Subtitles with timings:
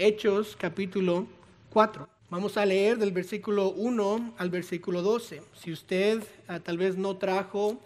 [0.00, 1.26] Hechos capítulo
[1.70, 2.08] 4.
[2.30, 5.42] Vamos a leer del versículo 1 al versículo 12.
[5.54, 7.80] Si usted ah, tal vez no trajo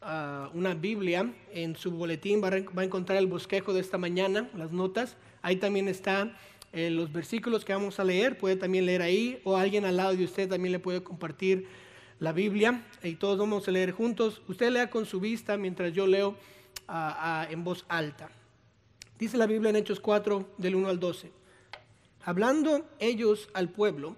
[0.00, 4.72] ah, una Biblia en su boletín, va a, encontrar el bosquejo de esta mañana, las
[4.72, 5.18] notas.
[5.42, 6.34] Ahí también están
[6.72, 8.38] eh, los versículos que vamos a leer.
[8.38, 11.68] Puede también leer ahí o alguien al lado de usted también le puede compartir
[12.18, 14.40] la Biblia y todos vamos a leer juntos.
[14.48, 16.34] Usted lea con su vista mientras yo leo
[16.88, 18.30] ah, en voz alta.
[19.18, 21.30] Dice la Biblia en Hechos 4 del 1 al 12.
[22.22, 24.14] Hablando ellos al pueblo,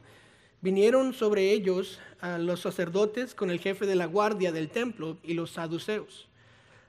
[0.61, 2.01] vinieron sobre ellos
[2.41, 6.27] los sacerdotes con el jefe de la guardia del templo y los saduceos,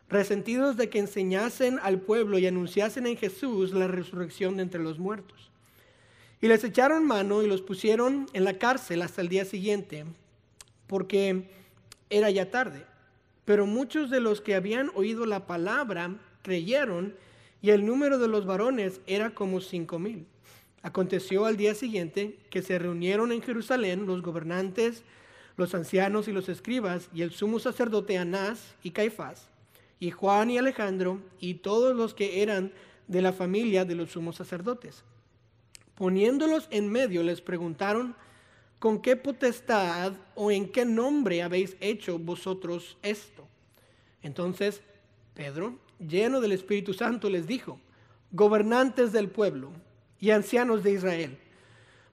[0.10, 4.98] resentidos de que enseñasen al pueblo y anunciasen en Jesús la resurrección de entre los
[4.98, 5.52] muertos.
[6.42, 10.06] Y les echaron mano y los pusieron en la cárcel hasta el día siguiente,
[10.88, 11.48] porque
[12.10, 12.86] era ya tarde.
[13.46, 17.14] Pero muchos de los que habían oído la palabra creyeron
[17.62, 20.26] y el número de los varones era como cinco mil.
[20.82, 25.04] Aconteció al día siguiente que se reunieron en Jerusalén los gobernantes,
[25.58, 29.50] los ancianos y los escribas, y el sumo sacerdote Anás y Caifás,
[30.00, 32.72] y Juan y Alejandro, y todos los que eran
[33.08, 35.04] de la familia de los sumos sacerdotes.
[35.96, 38.16] Poniéndolos en medio, les preguntaron,
[38.80, 43.46] ¿con qué potestad o en qué nombre habéis hecho vosotros esto?
[44.24, 44.82] Entonces
[45.34, 47.80] Pedro lleno del Espíritu Santo, les dijo,
[48.32, 49.72] gobernantes del pueblo
[50.20, 51.38] y ancianos de Israel,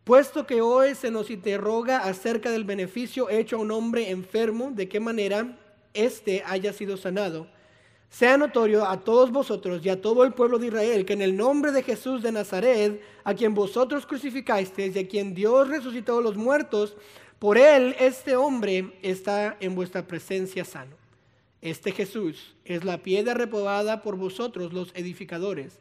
[0.04, 4.88] puesto que hoy se nos interroga acerca del beneficio hecho a un hombre enfermo, de
[4.88, 5.58] qué manera
[5.94, 7.48] éste haya sido sanado,
[8.08, 11.36] sea notorio a todos vosotros y a todo el pueblo de Israel que en el
[11.36, 16.22] nombre de Jesús de Nazaret, a quien vosotros crucificasteis y a quien Dios resucitó de
[16.22, 16.96] los muertos,
[17.38, 20.96] por él este hombre está en vuestra presencia sano.
[21.66, 25.80] Este Jesús es la piedra reprobada por vosotros los edificadores,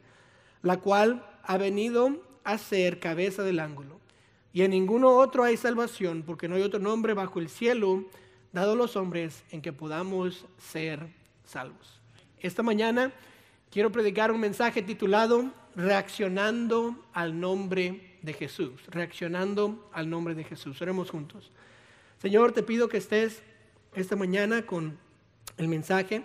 [0.60, 4.00] la cual ha venido a ser cabeza del ángulo.
[4.52, 8.04] Y en ninguno otro hay salvación, porque no hay otro nombre bajo el cielo
[8.52, 11.06] dado a los hombres en que podamos ser
[11.44, 12.00] salvos.
[12.40, 13.12] Esta mañana
[13.70, 18.72] quiero predicar un mensaje titulado Reaccionando al nombre de Jesús.
[18.88, 20.82] Reaccionando al nombre de Jesús.
[20.82, 21.52] Oremos juntos.
[22.20, 23.44] Señor, te pido que estés
[23.94, 25.05] esta mañana con
[25.56, 26.22] el mensaje.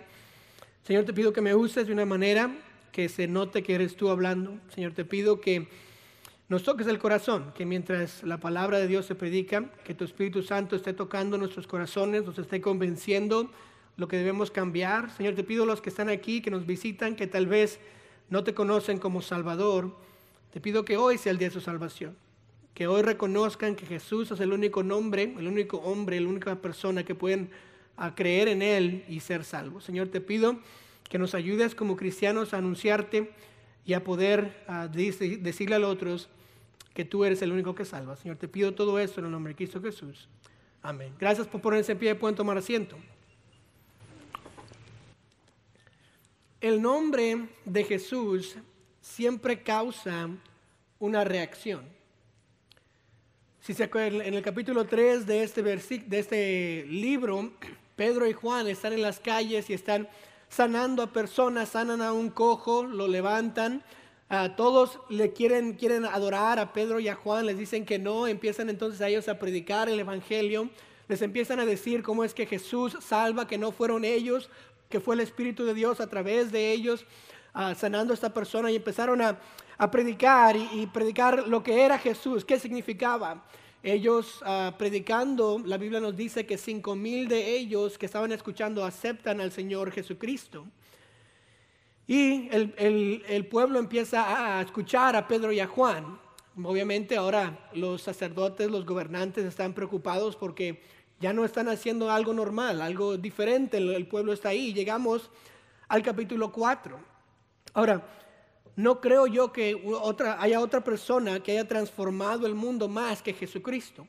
[0.84, 2.50] Señor, te pido que me uses de una manera
[2.90, 4.58] que se note que eres tú hablando.
[4.74, 5.68] Señor, te pido que
[6.48, 10.42] nos toques el corazón, que mientras la palabra de Dios se predica, que tu Espíritu
[10.42, 13.50] Santo esté tocando nuestros corazones, nos esté convenciendo
[13.96, 15.10] lo que debemos cambiar.
[15.16, 17.80] Señor, te pido a los que están aquí, que nos visitan, que tal vez
[18.28, 19.96] no te conocen como Salvador,
[20.52, 22.16] te pido que hoy sea el día de su salvación.
[22.74, 27.04] Que hoy reconozcan que Jesús es el único nombre, el único hombre, la única persona
[27.04, 27.50] que pueden
[27.96, 29.84] a creer en Él y ser salvos.
[29.84, 30.58] Señor, te pido
[31.08, 33.32] que nos ayudes como cristianos a anunciarte
[33.84, 34.64] y a poder
[35.40, 36.28] decirle a los otros
[36.94, 38.16] que tú eres el único que salva.
[38.16, 40.28] Señor, te pido todo esto en el nombre de Cristo Jesús.
[40.82, 41.12] Amén.
[41.18, 42.14] Gracias por ponerse en pie.
[42.14, 42.96] Pueden tomar asiento.
[46.60, 48.56] El nombre de Jesús
[49.00, 50.28] siempre causa
[50.98, 51.84] una reacción.
[53.60, 57.52] Si se acuerdan, en el capítulo 3 de este, de este libro,
[58.02, 60.08] Pedro y Juan están en las calles y están
[60.48, 63.84] sanando a personas, sanan a un cojo, lo levantan.
[64.28, 68.26] A todos le quieren, quieren adorar a Pedro y a Juan, les dicen que no,
[68.26, 70.68] empiezan entonces a ellos a predicar el Evangelio,
[71.06, 74.50] les empiezan a decir cómo es que Jesús salva, que no fueron ellos,
[74.88, 77.06] que fue el Espíritu de Dios a través de ellos
[77.54, 79.38] ah, sanando a esta persona y empezaron a,
[79.92, 83.44] predicar y predicar lo que era Jesús, qué significaba
[83.82, 88.84] ellos ah, predicando, la Biblia nos dice que cinco mil de ellos que estaban escuchando
[88.84, 90.64] aceptan al Señor Jesucristo.
[92.06, 96.18] Y el, pueblo empieza a escuchar a Pedro y a Juan.
[96.62, 100.82] Obviamente ahora los sacerdotes, los gobernantes están preocupados porque
[101.20, 103.78] ya no están haciendo algo normal, algo diferente.
[103.78, 104.74] El, pueblo está ahí.
[104.74, 105.30] Llegamos
[105.88, 106.98] al capítulo 4.
[107.74, 108.04] Ahora,
[108.76, 109.80] no creo yo que
[110.38, 114.06] haya otra persona que haya transformado el mundo más que Jesucristo.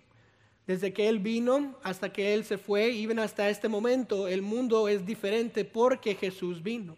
[0.65, 4.42] Desde que Él vino hasta que Él se fue, y ven hasta este momento, el
[4.42, 6.95] mundo es diferente porque Jesús vino.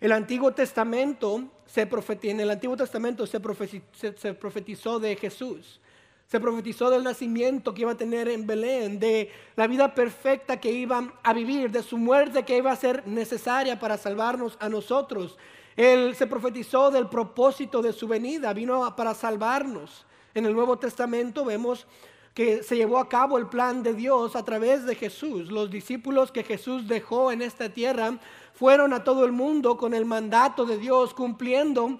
[0.00, 1.88] El Antiguo Testamento se
[2.22, 5.80] en el Antiguo Testamento se profetizó de Jesús.
[6.26, 10.70] Se profetizó del nacimiento que iba a tener en Belén, de la vida perfecta que
[10.70, 15.36] iba a vivir, de su muerte que iba a ser necesaria para salvarnos a nosotros,
[15.76, 20.06] él se profetizó del propósito de su venida, vino para salvarnos.
[20.34, 21.86] En el Nuevo Testamento vemos
[22.34, 25.52] que se llevó a cabo el plan de Dios a través de Jesús.
[25.52, 28.18] Los discípulos que Jesús dejó en esta tierra
[28.54, 31.98] fueron a todo el mundo con el mandato de Dios, cumpliendo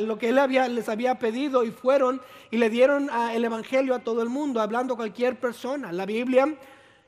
[0.00, 3.98] lo que Él había, les había pedido y fueron y le dieron el Evangelio a
[3.98, 5.92] todo el mundo, hablando a cualquier persona.
[5.92, 6.58] La Biblia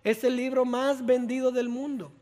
[0.02, 2.12] es el libro más vendido del mundo.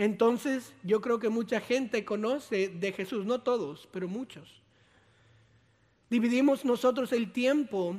[0.00, 4.62] Entonces yo creo que mucha gente conoce de Jesús, no todos, pero muchos.
[6.08, 7.94] Dividimos nosotros el tiempo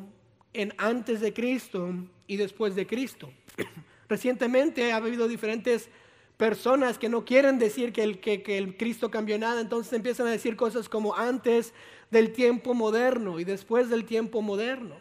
[0.51, 1.94] en antes de Cristo
[2.25, 3.31] y después de Cristo.
[4.09, 5.92] Recientemente ha habido diferentes
[6.38, 10.31] personas que no quieren decir que el, que, el Cristo cambió nada, entonces empiezan a
[10.31, 11.71] decir cosas como antes
[12.09, 14.95] del tiempo moderno y después del tiempo moderno.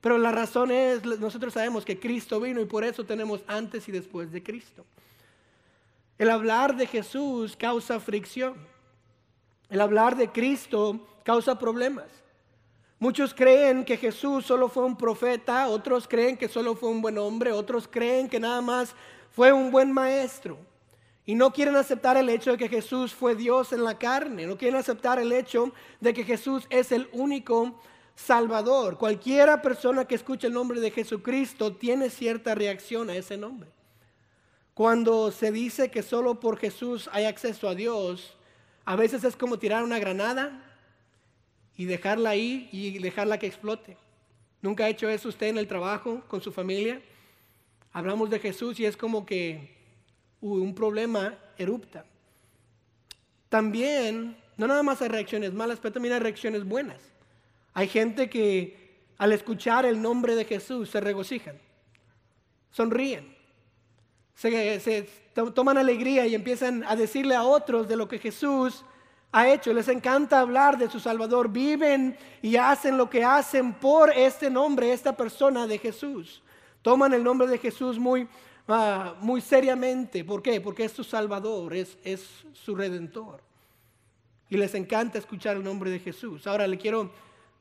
[0.00, 3.92] Pero la razón es, nosotros sabemos que Cristo vino y por eso tenemos antes y
[3.92, 4.86] después de Cristo.
[6.18, 8.54] El hablar de Jesús causa fricción.
[9.68, 12.06] El hablar de Cristo causa problemas.
[12.98, 17.18] Muchos creen que Jesús solo fue un profeta, otros creen que solo fue un buen
[17.18, 18.94] hombre, otros creen que nada más
[19.32, 20.56] fue un buen maestro.
[21.26, 24.46] Y no quieren aceptar el hecho de que Jesús fue Dios en la carne.
[24.46, 27.78] No quieren aceptar el hecho de que Jesús es el único
[28.14, 28.96] Salvador.
[28.96, 33.75] Cualquiera persona que escuche el nombre de Jesucristo tiene cierta reacción a ese nombre.
[34.76, 38.36] Cuando se dice que solo por Jesús hay acceso a Dios,
[38.84, 40.62] a veces es como tirar una granada
[41.78, 43.96] y dejarla ahí y dejarla que explote.
[44.60, 47.00] ¿Nunca ha hecho eso usted en el trabajo, con su familia?
[47.90, 49.74] Hablamos de Jesús y es como que
[50.42, 52.04] un problema erupta.
[53.48, 57.00] También, no nada más hay reacciones malas, pero también hay reacciones buenas.
[57.72, 61.58] Hay gente que al escuchar el nombre de Jesús se regocijan,
[62.72, 63.35] sonríen,
[64.36, 65.08] se,
[65.54, 68.84] toman alegría y empiezan a decirle a otros de lo que Jesús
[69.32, 69.72] ha hecho.
[69.72, 71.50] Les encanta hablar de su Salvador.
[71.50, 76.42] Viven y hacen lo que hacen por este nombre, esta persona de Jesús.
[76.82, 78.28] Toman el nombre de Jesús muy
[78.68, 80.24] Ah, muy seriamente.
[80.24, 80.60] ¿Por qué?
[80.60, 83.40] Porque es su Salvador, es, es su Redentor.
[84.48, 86.46] Y les encanta escuchar el nombre de Jesús.
[86.46, 87.12] Ahora le quiero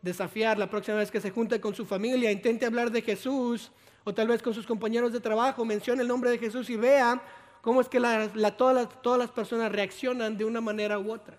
[0.01, 3.71] desafiar la próxima vez que se junte con su familia, intente hablar de Jesús
[4.05, 7.21] o tal vez con sus compañeros de trabajo, mencione el nombre de Jesús y vea
[7.61, 8.57] cómo es que todas, las,
[9.01, 11.37] todas las personas reaccionan de una manera u otra.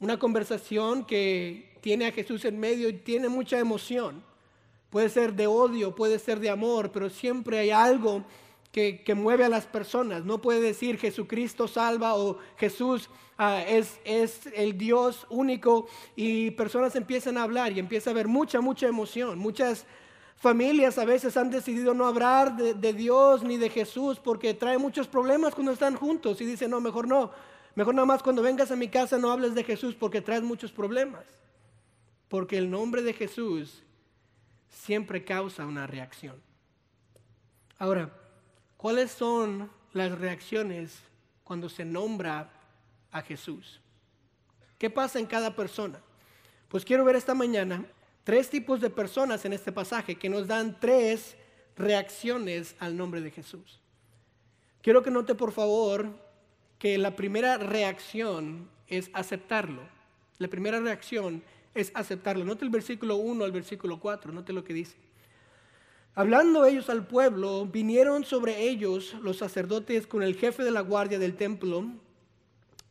[0.00, 4.24] Una conversación que tiene a Jesús en medio y tiene mucha emoción
[4.92, 8.26] Puede ser de odio, puede ser de amor, pero siempre hay algo
[8.70, 10.26] que, mueve a las personas.
[10.26, 16.94] No puede decir Jesucristo salva o Jesús ah, es, es, el Dios único y personas
[16.94, 19.38] empiezan a hablar y empieza a haber mucha, mucha emoción.
[19.38, 19.86] Muchas
[20.42, 25.06] familias a veces han decidido no hablar de, Dios ni de Jesús porque trae muchos
[25.06, 27.30] problemas cuando están juntos y dicen, no, mejor no.
[27.76, 30.72] Mejor nada más cuando vengas a mi casa no hables de Jesús porque traes muchos
[30.72, 31.24] problemas.
[32.28, 33.84] Porque el nombre de Jesús
[34.68, 36.42] siempre causa una reacción.
[37.78, 38.12] Ahora,
[38.76, 40.98] ¿cuáles son las reacciones
[41.44, 42.50] cuando se nombra
[43.12, 43.80] a Jesús?
[44.76, 46.00] ¿Qué pasa en cada persona?
[46.68, 47.84] Pues quiero ver esta mañana
[48.24, 51.36] tres tipos de personas en este pasaje que nos dan tres
[51.76, 53.80] reacciones al nombre de Jesús.
[54.82, 56.08] Quiero que note por favor
[56.78, 59.82] que la primera reacción es aceptarlo.
[60.38, 61.42] La primera reacción
[61.74, 62.44] es aceptarlo.
[62.44, 64.96] Note el versículo 1 al versículo 4, note lo que dice.
[66.14, 71.18] Hablando ellos al pueblo, vinieron sobre ellos los sacerdotes con el jefe de la guardia
[71.18, 71.86] del templo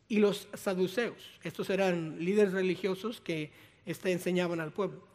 [0.08, 1.40] y los saduceos.
[1.44, 3.52] Estos eran líderes religiosos que
[3.86, 5.11] este, enseñaban al pueblo.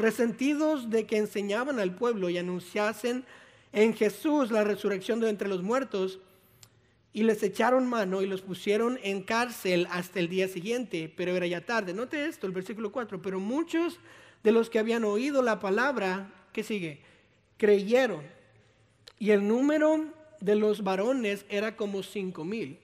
[0.00, 3.26] Resentidos de que enseñaban al pueblo y anunciasen
[3.72, 6.20] en Jesús la resurrección de entre los muertos,
[7.12, 11.46] y les echaron mano y los pusieron en cárcel hasta el día siguiente, pero era
[11.46, 11.92] ya tarde.
[11.92, 13.98] Note esto, el versículo 4, pero muchos
[14.42, 17.02] de los que habían oído la palabra, ¿qué sigue?
[17.58, 18.22] Creyeron.
[19.18, 20.06] Y el número
[20.40, 22.78] de los varones era como cinco mil.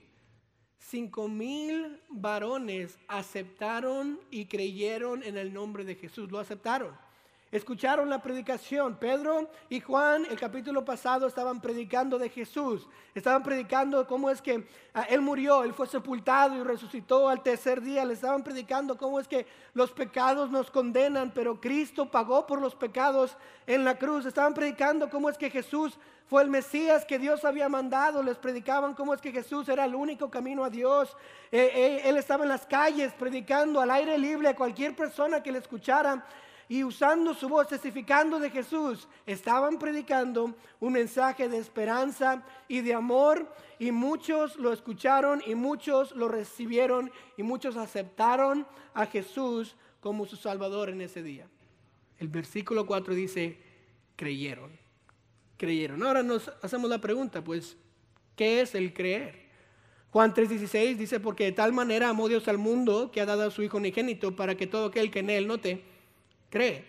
[0.77, 7.06] Cinco mil varones aceptaron y creyeron en el nombre de Jesús, lo aceptaron.
[7.49, 8.95] Escucharon la predicación.
[8.95, 12.87] Pedro y Juan, el capítulo pasado, estaban predicando de Jesús.
[13.15, 17.81] Estaban predicando cómo es que ah, Él murió, Él fue sepultado y resucitó al tercer
[17.81, 18.03] día.
[18.03, 22.75] Le estaban predicando cómo es que los pecados nos condenan, pero Cristo pagó por los
[22.75, 24.25] pecados en la cruz.
[24.25, 28.21] Estaban predicando cómo es que Jesús fue el Mesías que Dios había mandado.
[28.23, 31.15] Les predicaban cómo es que Jesús era el único camino a Dios.
[31.49, 35.53] Eh, eh, él estaba en las calles predicando al aire libre a cualquier persona que
[35.53, 36.25] le escuchara
[36.69, 42.93] y usando su voz, testificando de Jesús, estaban predicando un mensaje de esperanza y de
[42.93, 50.25] amor y muchos lo escucharon y muchos lo recibieron y muchos aceptaron a Jesús como
[50.25, 51.47] su Salvador en ese día.
[52.19, 53.57] El versículo 4 dice,
[54.15, 54.71] creyeron.
[55.57, 56.03] Creyeron.
[56.03, 57.77] Ahora nos hacemos la pregunta, pues,
[58.35, 59.47] ¿qué es el creer?
[60.11, 63.51] Juan 3:16 dice, porque de tal manera amó Dios al mundo que ha dado a
[63.51, 65.83] su Hijo unigénito para que todo aquel que en él note,
[66.49, 66.85] cree.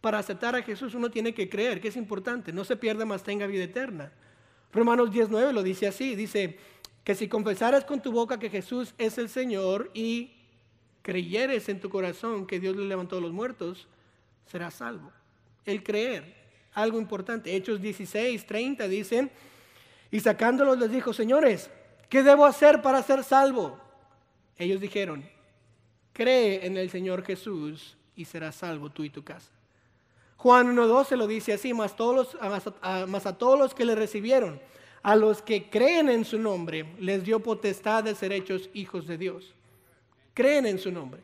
[0.00, 3.22] Para aceptar a Jesús uno tiene que creer, que es importante, no se pierda más
[3.22, 4.12] tenga vida eterna.
[4.72, 6.58] Romanos 19 lo dice así, dice
[7.04, 10.32] que si confesaras con tu boca que Jesús es el Señor y
[11.02, 13.86] creyeres en tu corazón que Dios le levantó a los muertos,
[14.46, 15.12] serás salvo.
[15.64, 16.34] El creer,
[16.72, 17.54] algo importante.
[17.54, 19.30] Hechos 16, 30 dice,
[20.10, 21.70] y sacándolos les dijo, señores,
[22.08, 23.78] ¿qué debo hacer para ser salvo?
[24.56, 25.24] Ellos dijeron,
[26.12, 29.50] cree en el Señor Jesús y serás salvo tú y tu casa.
[30.36, 32.36] Juan 1.12 lo dice así, más, todos
[33.08, 34.60] más a todos los que le recibieron,
[35.02, 39.18] a los que creen en su nombre, les dio potestad de ser hechos hijos de
[39.18, 39.54] Dios.
[40.34, 41.22] Creen en su nombre.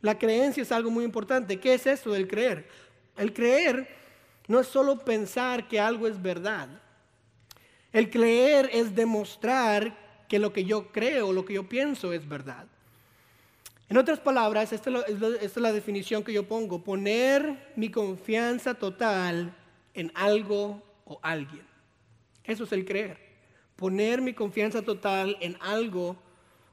[0.00, 1.58] La creencia es algo muy importante.
[1.60, 2.68] ¿Qué es eso del creer?
[3.16, 3.88] El creer
[4.48, 6.68] no es solo pensar que algo es verdad.
[7.92, 12.66] El creer es demostrar que lo que yo creo, lo que yo pienso es verdad.
[13.88, 19.54] En otras palabras, esta es, la, definición que yo pongo, poner mi confianza total
[19.92, 21.66] en algo o alguien.
[22.44, 23.18] Eso es el creer.
[23.76, 26.16] Poner mi confianza total en algo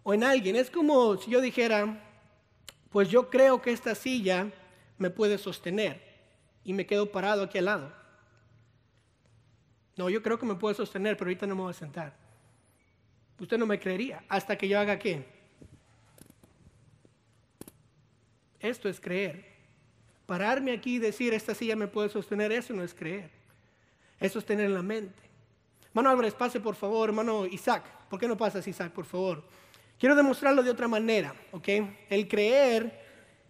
[0.04, 0.56] o en alguien.
[0.56, 2.02] Es como si yo dijera,
[2.90, 4.50] pues yo creo que esta silla
[4.98, 6.02] me puede sostener
[6.64, 7.94] y me quedo parado aquí al lado.
[9.98, 12.16] No, yo creo que me puede sostener, pero ahorita no me voy a sentar.
[13.38, 15.41] Usted no me creería hasta que yo haga qué?
[18.62, 19.46] Esto es creer.
[20.26, 23.30] Pararme aquí y decir, esta silla me puede sostener, eso no es creer.
[24.20, 25.22] Eso es tener en la mente.
[25.88, 27.84] Hermano Álvarez, pase por favor, hermano Isaac.
[28.10, 29.44] ¿Por qué no pasas, Isaac, por favor?
[30.00, 31.68] Quiero demostrarlo de otra manera, ¿ok?
[32.10, 33.02] El creer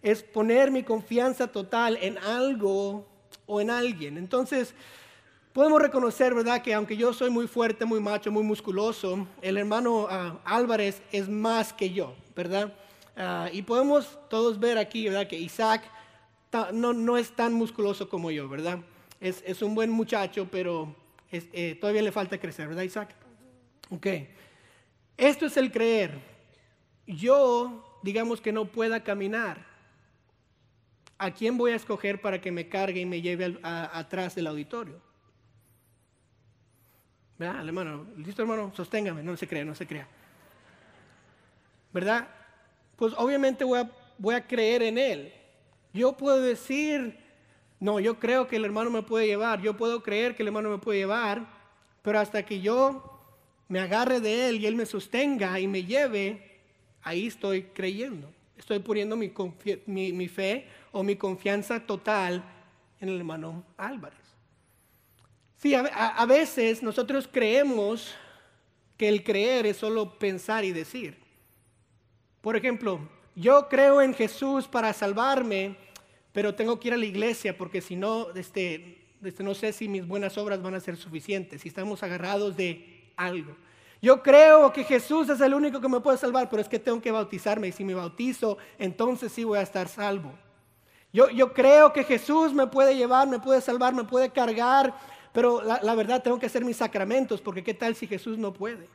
[0.02, 3.06] es poner mi confianza total en algo
[3.46, 4.18] o en alguien.
[4.18, 4.74] Entonces,
[5.52, 10.08] podemos reconocer, ¿verdad?, que aunque yo soy muy fuerte, muy macho, muy musculoso, el hermano
[10.10, 12.72] ah, Álvarez es más que yo, ¿verdad?
[13.16, 15.26] Ah, y podemos todos ver aquí, ¿verdad?
[15.26, 15.82] Que Isaac
[16.72, 18.78] no, no es tan musculoso como yo, ¿verdad?
[19.20, 20.94] Es, es un buen muchacho, pero
[21.30, 23.14] eh, todavía le falta crecer, ¿verdad, Isaac?
[23.90, 24.06] Ok.
[25.16, 26.18] Esto es el creer.
[27.06, 29.64] Yo, digamos que no pueda caminar.
[31.18, 35.00] ¿A quién voy a escoger para que me cargue y me lleve atrás del auditorio?
[37.38, 38.06] ¿Verdad, hermano?
[38.16, 38.72] ¿Listo, hermano?
[38.74, 40.08] Sosténgame, no se crea, no se crea.
[41.92, 42.28] ¿Verdad?
[43.02, 43.80] Pues obviamente voy
[44.32, 45.32] a, creer en Él.
[45.92, 47.18] Yo puedo decir,
[47.80, 50.70] no, yo creo que el hermano me puede llevar, yo puedo creer que el hermano
[50.70, 51.44] me puede llevar,
[52.00, 53.20] pero hasta que yo
[53.66, 56.60] me agarre de Él y Él me sostenga y me lleve,
[57.02, 58.32] ahí estoy creyendo.
[58.56, 59.32] Estoy poniendo mi,
[59.86, 62.44] mi, fe o mi confianza total
[63.00, 64.20] en el hermano Álvarez.
[65.56, 68.14] Sí, a veces nosotros creemos
[68.96, 71.21] que el creer es solo pensar y decir.
[72.42, 72.98] Por ejemplo,
[73.36, 75.76] yo creo en Jesús para salvarme,
[76.32, 79.88] pero tengo que ir a la iglesia porque si no, este, este, no sé si
[79.88, 83.56] mis buenas obras van a ser suficientes, si estamos agarrados de algo.
[84.02, 87.00] Yo creo que Jesús es el único que me puede salvar, pero es que tengo
[87.00, 90.32] que bautizarme y si me bautizo, entonces sí voy a estar salvo.
[91.12, 94.92] Yo, yo creo que Jesús me puede llevar, me puede salvar, me puede cargar,
[95.32, 98.52] pero la, la verdad tengo que hacer mis sacramentos, porque ¿qué tal si Jesús no
[98.52, 98.88] puede?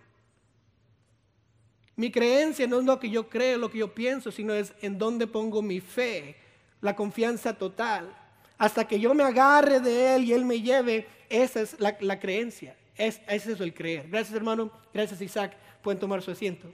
[1.97, 4.99] Mi creencia no es lo que yo creo, lo que yo pienso, sino es en
[4.99, 6.37] dónde pongo mi fe,
[6.79, 8.15] la confianza total.
[8.59, 12.77] Hasta que yo me agarre de Él y Él me lleve, esa es la, creencia.
[12.95, 14.07] Es, ese es el creer.
[14.09, 15.57] Gracias hermano, gracias Isaac.
[15.81, 16.71] Pueden tomar su asiento.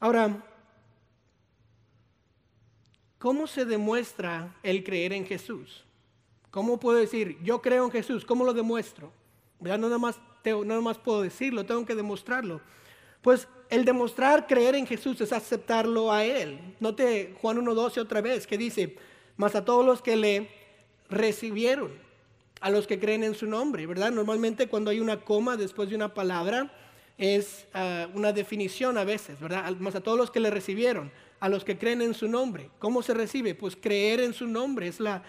[0.00, 0.42] Ahora,
[3.18, 5.84] ¿cómo se demuestra el creer en Jesús?
[6.50, 8.24] ¿Cómo puedo decir, yo creo en Jesús?
[8.24, 9.12] ¿Cómo lo demuestro?
[9.60, 12.62] No nada más, nada más puedo decirlo, tengo que demostrarlo.
[13.24, 16.60] Pues el demostrar creer en Jesús es aceptarlo a Él.
[16.78, 18.96] Note Juan 1.12 otra vez que dice,
[19.38, 20.50] más a todos los que le
[21.08, 21.90] recibieron,
[22.60, 24.12] a los que creen en su nombre, ¿verdad?
[24.12, 26.70] Normalmente cuando hay una coma después de una palabra
[27.16, 29.74] es ah, una definición a veces, ¿verdad?
[29.78, 32.68] Más a todos los que le recibieron, a los que creen en su nombre.
[32.78, 33.54] ¿Cómo se recibe?
[33.54, 35.22] Pues creer en su nombre es, la,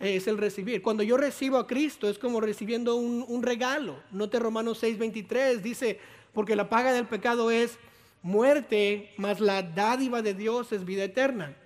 [0.00, 0.80] es el recibir.
[0.80, 3.96] Cuando yo recibo a Cristo es como recibiendo un, un regalo.
[4.10, 6.00] Note Romanos 6.23, dice,
[6.32, 7.78] porque la paga del pecado es
[8.22, 11.56] muerte, mas la dádiva de Dios es vida eterna.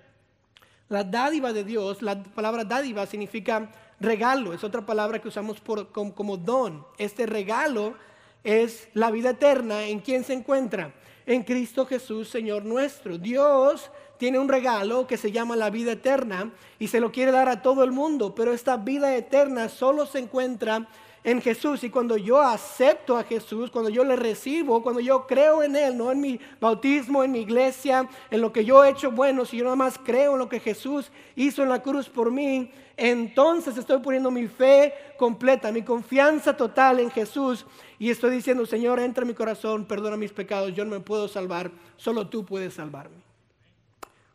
[0.89, 6.37] La dádiva de Dios, la palabra dádiva significa regalo, es otra palabra que usamos como,
[6.37, 6.85] don.
[6.97, 7.95] Este regalo
[8.43, 9.83] es la vida eterna.
[9.83, 10.93] ¿En quién se encuentra?
[11.25, 13.17] En Cristo Jesús, Señor nuestro.
[13.17, 17.49] Dios tiene un regalo que se llama la vida eterna y se lo quiere dar
[17.49, 20.87] a todo el mundo, pero esta vida eterna solo se encuentra
[21.27, 25.61] en Jesús y cuando yo acepto a Jesús, cuando yo le recibo, cuando yo creo
[25.61, 29.11] en Él, no en mi bautismo, en mi iglesia, en lo que yo he hecho
[29.11, 32.31] bueno, si yo nada más creo en lo que Jesús hizo en la cruz por
[32.31, 37.65] mí, entonces estoy poniendo mi fe completa, mi confianza total en Jesús
[37.99, 41.27] y estoy diciendo, Señor, entra en mi corazón, perdona mis pecados, yo no me puedo
[41.27, 43.17] salvar, solo tú puedes salvarme.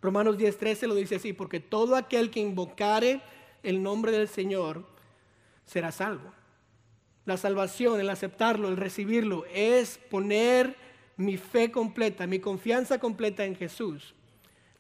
[0.02, 3.22] Romanos 10:13 lo dice así, porque todo aquel que invocare
[3.62, 4.84] el nombre del Señor
[5.64, 6.41] será salvo.
[7.24, 10.76] La salvación, el aceptarlo, el recibirlo, es poner
[11.16, 14.14] mi fe completa, mi confianza completa en Jesús.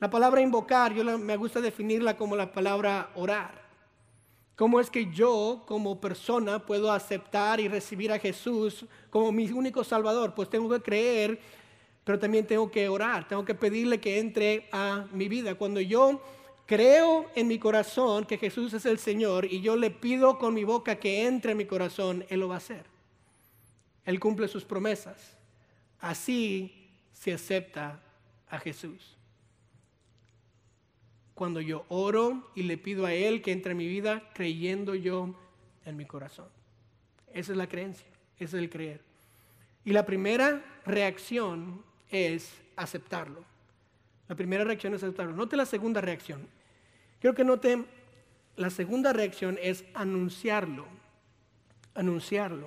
[0.00, 3.62] La palabra invocar, yo me gusta definirla como la palabra orar.
[4.56, 9.84] ¿Cómo es que yo como persona puedo aceptar y recibir a Jesús como mi único
[9.84, 10.34] Salvador?
[10.34, 11.40] Pues tengo que creer,
[12.04, 15.54] pero también tengo que orar, tengo que pedirle que entre a mi vida.
[15.54, 16.20] Cuando yo
[16.72, 20.64] creo en mi corazón que Jesús es el Señor y yo le pido con mi
[20.64, 22.86] boca que entre en mi corazón, Él lo va a hacer.
[24.06, 25.36] Él cumple sus promesas.
[26.00, 28.00] Así se acepta
[28.48, 29.18] a Jesús.
[31.34, 35.34] Cuando yo oro y le pido a Él que entre en mi vida creyendo yo
[35.84, 36.48] en mi corazón.
[37.34, 39.02] Esa es la creencia, ese es el creer.
[39.84, 43.44] Y la primera reacción es aceptarlo.
[44.26, 45.36] La primera reacción es aceptarlo.
[45.36, 46.48] Note la segunda reacción.
[47.22, 47.84] Quiero que note,
[48.56, 50.86] la segunda reacción es anunciarlo.
[51.94, 52.66] Anunciarlo.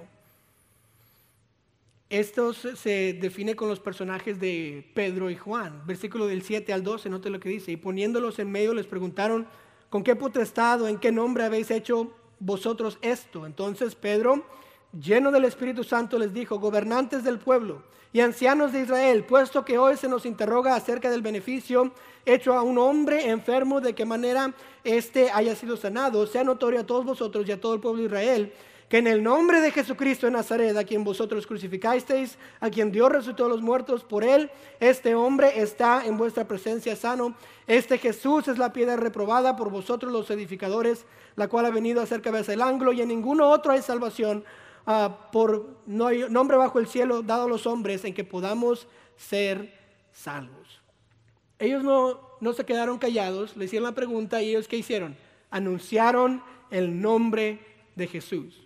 [2.10, 5.86] Esto se define con los personajes de Pedro y Juan.
[5.86, 7.74] Versículo del 7 al 12, note lo que dice.
[7.74, 9.46] Y poniéndolos en medio les preguntaron,
[9.90, 13.46] ¿con qué potestad o en qué nombre habéis hecho vosotros esto?
[13.46, 14.46] Entonces Pedro
[15.00, 17.84] lleno del Espíritu Santo, les dijo, gobernantes del pueblo
[18.14, 21.92] y ancianos de Israel, puesto que hoy se nos interroga acerca del beneficio
[22.26, 24.54] hecho a un hombre enfermo, de qué manera
[24.86, 28.08] éste haya sido sanado, sea notorio a todos vosotros y a todo el pueblo de
[28.08, 28.54] Israel,
[28.88, 33.12] que en el nombre de Jesucristo de Nazaret, a quien vosotros crucificasteis, a quien Dios
[33.12, 34.50] resucitó a los muertos, por él,
[34.80, 37.36] este hombre está en vuestra presencia sano.
[37.68, 42.06] Este Jesús es la piedra reprobada por vosotros los edificadores, la cual ha venido a
[42.06, 44.46] ser cabeza del ángulo, y en ninguno otro hay salvación
[44.86, 49.74] Ah, por no nombre bajo el cielo dado a los hombres en que podamos ser
[50.12, 50.82] salvos.
[51.58, 55.16] Ellos no, no se quedaron callados, le hicieron la pregunta y ellos qué hicieron?
[55.50, 57.60] Anunciaron el nombre
[57.96, 58.62] de Jesús.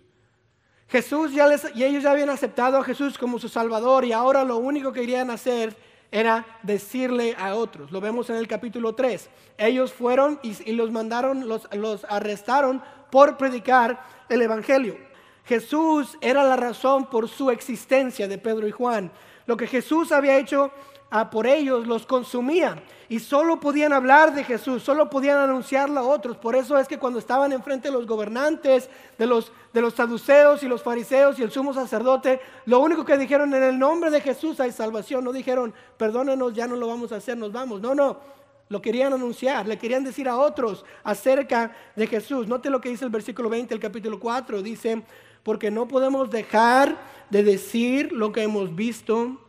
[0.88, 4.44] Jesús ya les, y ellos ya habían aceptado a Jesús como su Salvador y ahora
[4.44, 5.76] lo único que querían hacer
[6.10, 7.92] era decirle a otros.
[7.92, 9.30] Lo vemos en el capítulo 3.
[9.56, 15.09] Ellos fueron y, y los mandaron, los, los arrestaron por predicar el Evangelio.
[15.50, 19.10] Jesús era la razón por su existencia de Pedro y Juan.
[19.46, 20.70] Lo que Jesús había hecho
[21.10, 26.04] ah, por ellos los consumía y solo podían hablar de Jesús, solo podían anunciarlo a
[26.04, 26.36] otros.
[26.36, 30.62] Por eso es que cuando estaban enfrente de los gobernantes, de los, de los saduceos
[30.62, 34.20] y los fariseos y el sumo sacerdote, lo único que dijeron en el nombre de
[34.20, 35.24] Jesús hay salvación.
[35.24, 37.80] No dijeron, perdónenos, ya no lo vamos a hacer, nos vamos.
[37.80, 38.20] No, no,
[38.68, 42.46] lo querían anunciar, le querían decir a otros acerca de Jesús.
[42.46, 44.62] Note lo que dice el versículo 20, el capítulo 4.
[44.62, 45.02] Dice,
[45.42, 46.98] porque no podemos dejar
[47.30, 49.40] de decir lo que hemos visto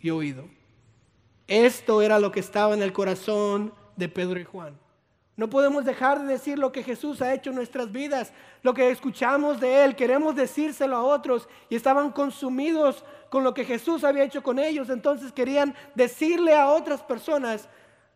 [0.00, 0.44] y oído.
[1.46, 4.78] Esto era lo que estaba en el corazón de Pedro y Juan.
[5.36, 8.90] No podemos dejar de decir lo que Jesús ha hecho en nuestras vidas, lo que
[8.90, 14.24] escuchamos de Él, queremos decírselo a otros y estaban consumidos con lo que Jesús había
[14.24, 17.68] hecho con ellos, entonces querían decirle a otras personas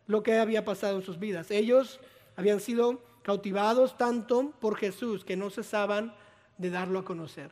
[0.06, 1.50] lo que había pasado en sus vidas.
[1.50, 2.00] Ellos
[2.36, 6.14] habían sido cautivados tanto por Jesús que no cesaban
[6.58, 7.50] de darlo a conocer.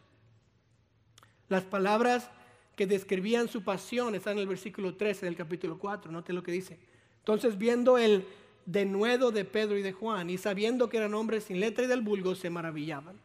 [1.49, 2.31] Las palabras
[2.77, 6.11] que describían su pasión están en el versículo 13 del capítulo 4.
[6.11, 6.79] Note lo que dice.
[7.19, 8.27] Entonces, viendo el
[8.67, 12.03] denuedo de Pedro y de Juan y sabiendo que eran hombres sin letra y del
[12.03, 13.21] vulgo, se maravillaban.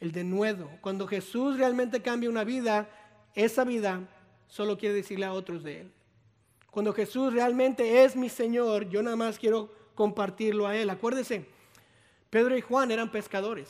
[0.00, 0.68] El denuedo.
[0.80, 2.88] Cuando Jesús realmente cambia una vida,
[3.34, 4.00] esa vida
[4.48, 5.92] solo quiere decirle a otros de él.
[6.70, 10.90] Cuando Jesús realmente es mi Señor, yo nada más quiero compartirlo a Él.
[10.90, 11.46] Acuérdese,
[12.34, 13.68] Pedro y Juan eran pescadores.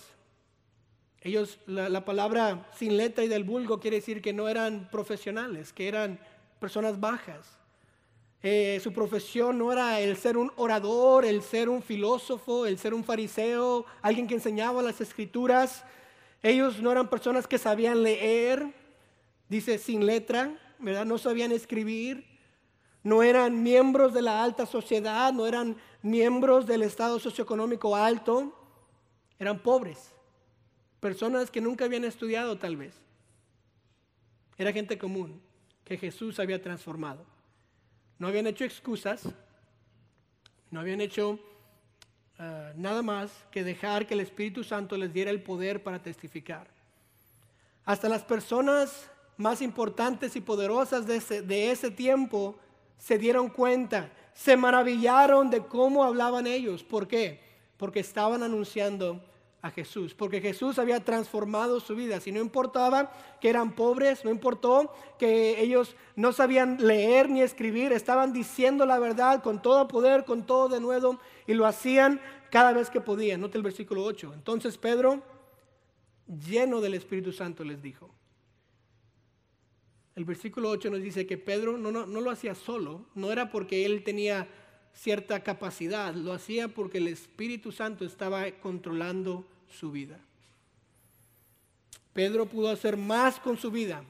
[1.21, 5.87] Ellos, la, palabra sin letra y del vulgo quiere decir que no eran profesionales, que
[5.87, 6.19] eran
[6.61, 7.59] personas bajas.
[8.43, 12.95] Eh, su profesión no era el ser un orador, el ser un filósofo, el ser
[12.95, 15.85] un fariseo, alguien que enseñaba las escrituras.
[16.43, 18.67] Ellos no eran personas que sabían leer,
[19.47, 21.05] dice sin letra, ¿verdad?
[21.05, 22.34] No sabían escribir,
[23.05, 28.53] no eran miembros de la alta sociedad, no eran miembros del estado socioeconómico alto,
[29.39, 30.11] eran pobres,
[31.01, 32.95] personas que nunca habían estudiado tal vez.
[34.57, 35.41] Era gente común
[35.85, 37.27] que Jesús había transformado.
[38.19, 39.29] No habían hecho excusas,
[40.71, 41.39] no habían hecho
[42.39, 46.69] ah, nada más que dejar que el Espíritu Santo les diera el poder para testificar.
[47.85, 52.59] Hasta las personas más importantes y poderosas de ese, de ese tiempo
[52.99, 56.83] se dieron cuenta, se maravillaron de cómo hablaban ellos.
[56.83, 57.41] ¿Por qué?
[57.77, 59.21] Porque estaban anunciando
[59.65, 62.21] a Jesús, porque Jesús había transformado su vida.
[62.21, 67.91] Si no importaba que eran pobres, no importó que ellos no sabían leer ni escribir,
[67.93, 72.75] estaban diciendo la verdad con todo poder, con todo de nuevo, y lo hacían cada
[72.75, 73.41] vez que podían.
[73.41, 74.33] Note el versículo 8.
[74.35, 75.23] Entonces Pedro,
[76.27, 78.14] lleno del Espíritu Santo, les dijo,
[80.17, 83.85] el versículo 8 nos dice que Pedro no, no, lo hacía solo, no era porque
[83.85, 84.47] él tenía
[84.93, 90.21] cierta capacidad, lo hacía porque el Espíritu Santo estaba controlando su vida.
[92.13, 94.05] Pedro pudo hacer más con su vida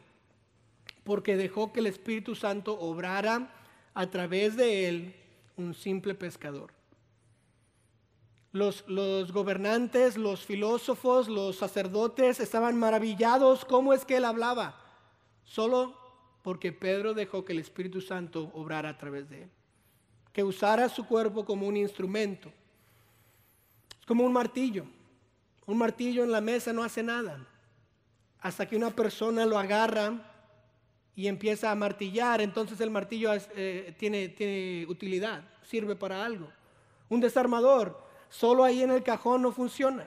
[1.05, 3.51] porque dejó que el Espíritu Santo obrara
[3.95, 5.15] a través de él
[5.57, 6.71] un simple pescador.
[8.53, 14.84] Los, los, gobernantes, los filósofos, los sacerdotes estaban maravillados cómo es que él hablaba
[15.45, 15.97] solo
[16.43, 19.51] porque Pedro dejó que el Espíritu Santo obrara a través de él,
[20.33, 22.51] que usara su cuerpo como un instrumento.
[24.01, 24.85] Es como un martillo.
[25.67, 27.47] Un martillo en la mesa no hace nada
[28.45, 30.13] hasta que una persona lo agarra
[31.17, 36.49] y empieza a martillar, entonces el martillo eh, tiene, tiene utilidad, sirve para algo.
[37.09, 40.07] Un desarmador, solo ahí en el cajón no funciona.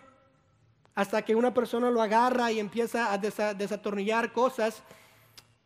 [0.93, 4.83] Hasta que una persona lo agarra y empieza a desatornillar cosas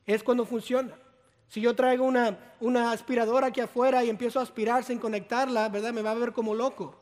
[0.05, 0.95] es cuando funciona.
[1.47, 5.91] Si yo traigo una, una aspiradora aquí afuera y empiezo a aspirar sin conectarla, ¿verdad?
[5.91, 6.95] Me va a ver como loco.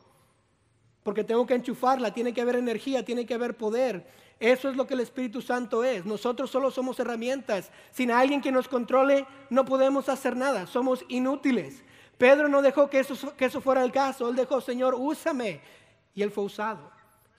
[1.02, 4.06] Porque tengo que enchufarla, tiene que haber energía, tiene que haber poder.
[4.40, 6.04] Eso es lo que el Espíritu Santo es.
[6.04, 7.70] Nosotros solo somos herramientas.
[7.90, 10.66] Sin alguien que nos controle, no podemos hacer nada.
[10.66, 11.84] Somos inútiles.
[12.18, 14.28] Pedro no dejó que eso, que eso fuera el caso.
[14.28, 15.60] Él dejó, Señor, úsame.
[16.14, 16.90] Y él fue usado.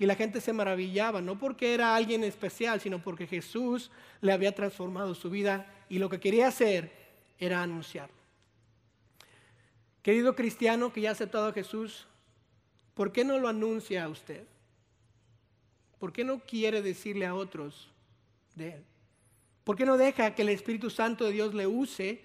[0.01, 4.55] Y la gente se maravillaba, no porque era alguien especial, sino porque Jesús le había
[4.55, 6.91] transformado su vida y lo que quería hacer
[7.37, 8.09] era anunciar.
[10.01, 12.07] Querido cristiano que ya ha aceptado a Jesús,
[12.95, 14.43] ¿por qué no lo anuncia a usted?
[15.99, 17.87] ¿Por qué no quiere decirle a otros
[18.55, 18.83] de Él?
[19.63, 22.23] ¿Por qué no deja que el Espíritu Santo de Dios le use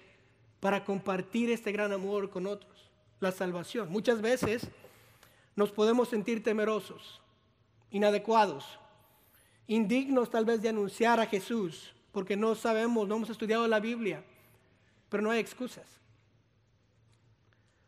[0.61, 2.89] para compartir este gran amor con otros?
[3.19, 3.91] La salvación.
[3.91, 4.67] Muchas veces
[5.55, 7.21] nos podemos sentir temerosos
[7.91, 8.79] inadecuados,
[9.67, 14.23] indignos tal vez de anunciar a Jesús, porque no sabemos, no hemos estudiado la Biblia,
[15.09, 15.85] pero no hay excusas.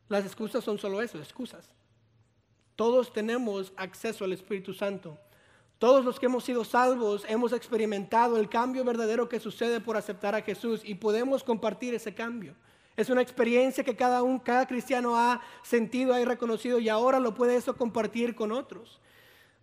[0.08, 1.70] Las excusas son solo eso, excusas.
[2.76, 5.18] Todos tenemos acceso al Espíritu Santo.
[5.80, 10.36] Todos los que hemos sido salvos hemos experimentado el cambio verdadero que sucede por aceptar
[10.36, 12.56] a Jesús y podemos compartir ese cambio.
[12.98, 17.34] Es una experiencia que cada, un, cada cristiano ha sentido, ha reconocido y ahora lo
[17.34, 19.00] puede eso compartir con otros.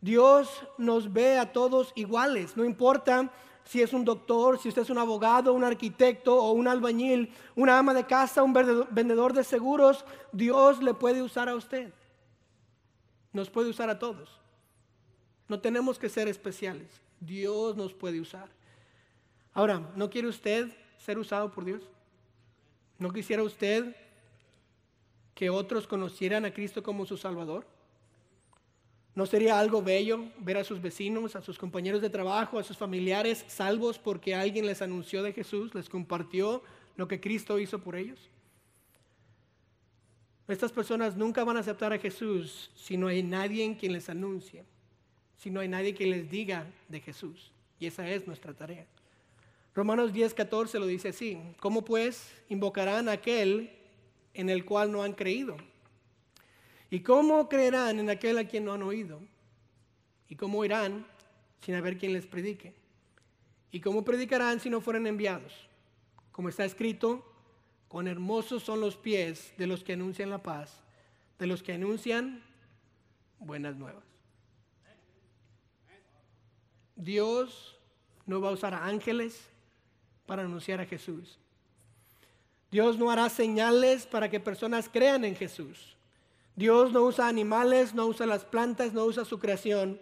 [0.00, 3.32] Dios nos ve a todos iguales, no importa
[3.66, 7.78] si es un doctor, si usted es un abogado, un arquitecto o un albañil, una
[7.78, 11.92] ama de casa, un vendedor de seguros, Dios le puede usar a usted.
[13.32, 14.40] Nos puede usar a todos.
[15.48, 16.88] No tenemos que ser especiales.
[17.18, 18.48] Dios nos puede usar.
[19.52, 21.82] Ahora, ¿no quiere usted ser usado por Dios?
[22.98, 23.96] ¿No quisiera usted
[25.34, 27.66] que otros conocieran a Cristo como su Salvador?
[29.16, 32.76] ¿No sería algo bello ver a sus vecinos, a sus compañeros de trabajo, a sus
[32.76, 36.62] familiares salvos porque alguien les anunció de Jesús, les compartió
[36.96, 38.20] lo que Cristo hizo por ellos?
[40.46, 44.10] Estas personas nunca van a aceptar a Jesús si no hay nadie en quien les
[44.10, 44.64] anuncie,
[45.38, 47.50] si no hay nadie que les diga de Jesús.
[47.80, 48.84] Y esa es nuestra tarea.
[49.74, 51.38] Romanos 10, 14 lo dice así.
[51.58, 53.70] ¿Cómo pues invocarán a aquel
[54.34, 55.56] en el cual no han creído?
[56.90, 59.20] ¿Y cómo creerán en aquel a quien no han oído?
[60.28, 61.06] ¿Y cómo irán
[61.60, 62.74] sin haber quien les predique?
[63.70, 65.52] ¿Y cómo predicarán si no fueran enviados?
[66.32, 67.24] Como está escrito,
[67.88, 70.80] cuán hermosos son los pies de los que anuncian la paz,
[71.38, 72.42] de los que anuncian
[73.38, 74.04] buenas nuevas.
[76.94, 77.78] Dios
[78.24, 79.48] no va a usar a ángeles
[80.24, 81.38] para anunciar a Jesús.
[82.70, 85.95] Dios no hará señales para que personas crean en Jesús.
[86.56, 90.00] Dios no usa animales, no usa las plantas, no usa su creación.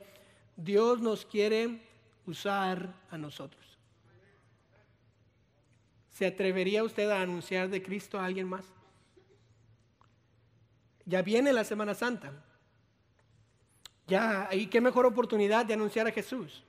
[0.57, 1.83] Dios nos quiere
[2.27, 3.63] usar a nosotros.
[6.11, 8.65] ¿Se atrevería usted a anunciar de Cristo a alguien más?
[11.05, 12.33] Ya viene la Semana Santa.
[14.07, 16.63] Ya, ¿y qué mejor oportunidad de anunciar a Jesús?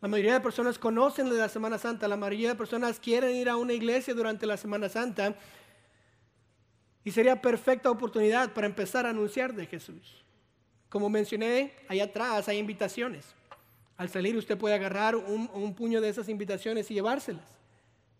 [0.00, 3.56] La mayoría de personas conocen la Semana Santa, la mayoría de personas quieren ir a
[3.56, 5.36] una iglesia durante la Semana Santa,
[7.04, 10.22] Y sería perfecta oportunidad para empezar a anunciar de Jesús.
[10.88, 13.34] Como mencioné, allá atrás hay invitaciones.
[13.96, 17.44] Al salir usted puede agarrar un, puño de esas invitaciones y llevárselas.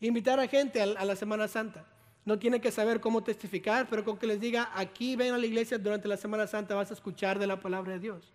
[0.01, 1.85] Invitar a gente a, a la Semana Santa.
[2.25, 5.47] No tiene que saber cómo testificar, pero con que les diga, aquí ven a la
[5.47, 8.33] iglesia durante la Semana Santa, vas a escuchar de la palabra de Dios.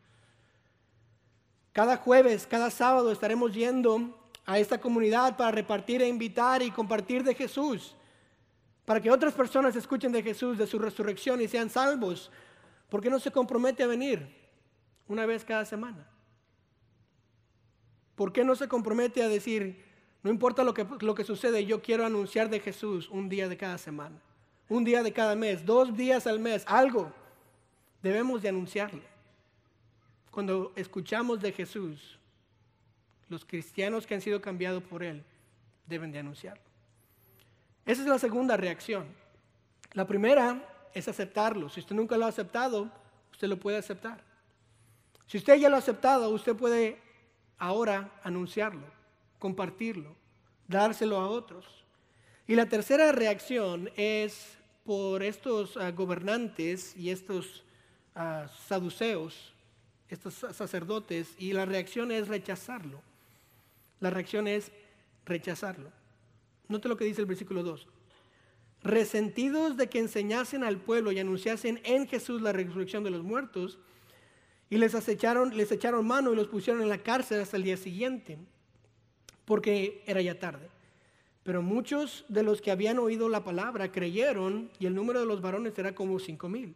[1.71, 7.23] Cada jueves, cada sábado estaremos yendo a esta comunidad para repartir e invitar y compartir
[7.23, 7.95] de Jesús
[8.87, 12.31] para que otras personas escuchen de Jesús, de su resurrección y sean salvos,
[12.87, 14.25] ¿por qué no se compromete a venir
[15.09, 16.09] una vez cada semana?
[18.15, 19.83] ¿Por qué no se compromete a decir,
[20.23, 23.57] no importa lo que, lo que sucede, yo quiero anunciar de Jesús un día de
[23.57, 24.21] cada semana,
[24.69, 27.11] un día de cada mes, dos días al mes, algo?
[28.01, 29.01] Debemos de anunciarlo.
[30.31, 32.17] Cuando escuchamos de Jesús,
[33.27, 35.25] los cristianos que han sido cambiados por Él
[35.87, 36.66] deben de anunciarlo.
[37.87, 39.07] Esa es la segunda reacción.
[39.93, 40.61] La primera
[40.93, 41.69] es aceptarlo.
[41.69, 42.91] Si usted nunca lo ha aceptado,
[43.31, 44.21] usted lo puede aceptar.
[45.25, 46.99] Si usted ya lo ha aceptado, usted puede
[47.57, 48.85] ahora anunciarlo,
[49.39, 50.15] compartirlo,
[50.67, 51.65] dárselo a otros.
[52.45, 57.63] Y la tercera reacción es por estos ah, gobernantes y estos
[58.15, 59.53] ah, saduceos,
[60.09, 63.01] estos sacerdotes, y la reacción es rechazarlo.
[64.01, 64.73] La reacción es
[65.25, 65.96] rechazarlo.
[66.69, 67.87] Note lo que dice el versículo 2.
[68.83, 73.79] Resentidos de que enseñasen al pueblo y anunciasen en Jesús la resurrección de los muertos,
[74.69, 77.77] y les acecharon, les echaron mano y los pusieron en la cárcel hasta el día
[77.77, 78.37] siguiente,
[79.45, 80.67] porque era ya tarde.
[81.43, 85.41] Pero muchos de los que habían oído la palabra creyeron, y el número de los
[85.41, 86.75] varones era como cinco mil.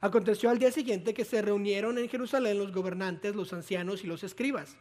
[0.00, 4.24] Aconteció al día siguiente que se reunieron en Jerusalén los gobernantes, los ancianos y los
[4.24, 4.76] escribas,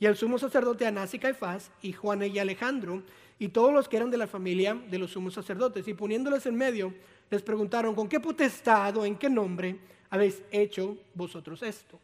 [0.00, 3.02] y el sumo sacerdote Anás y Caifás, y Juan y Alejandro,
[3.38, 5.86] y todos los que eran de la familia de los sumos sacerdotes.
[5.86, 6.94] Y poniéndoles en medio,
[7.30, 12.00] les preguntaron, ¿con qué potestad o en qué nombre habéis hecho vosotros esto?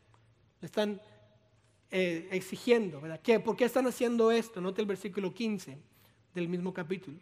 [0.60, 1.00] Están
[1.90, 3.20] eh, exigiendo, ¿verdad?
[3.22, 4.60] ¿Qué, ¿Por qué están haciendo esto?
[4.60, 5.78] Note el versículo 15
[6.34, 7.16] del mismo capítulo.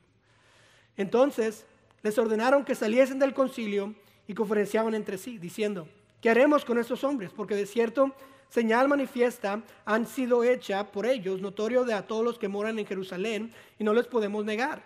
[0.97, 1.67] Entonces
[2.03, 3.95] les ordenaron que saliesen del concilio
[4.27, 5.89] y conferenciaban entre sí, diciendo,
[6.21, 7.31] ¿qué haremos con estos hombres?
[7.31, 8.13] Porque de cierto
[8.55, 12.87] señal manifiesta han sido hecha por ellos, notorio de a todos los que moran en
[12.87, 14.81] Jerusalén, y no les podemos negar.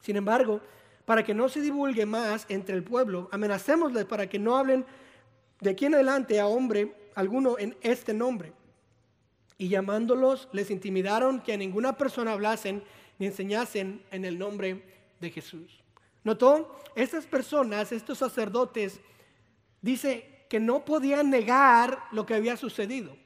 [0.00, 0.60] Sin embargo,
[1.04, 4.86] para que no se divulgue más entre el pueblo, amenacémosles para que no hablen
[5.60, 8.52] de aquí en adelante a hombre alguno en este nombre.
[9.58, 12.84] Y llamándolos, les intimidaron que a ninguna persona hablasen
[13.18, 14.84] ni enseñasen en el nombre
[15.18, 15.82] de Jesús.
[16.22, 16.80] ¿Notó?
[16.94, 19.00] Estas personas, estos sacerdotes,
[19.82, 23.16] dice que no podían negar lo que había sucedido,